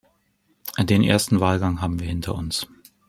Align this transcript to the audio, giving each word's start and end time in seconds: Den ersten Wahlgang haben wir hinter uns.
Den 0.79 1.03
ersten 1.03 1.41
Wahlgang 1.41 1.79
haben 1.81 1.99
wir 1.99 2.07
hinter 2.07 2.33
uns. 2.33 2.65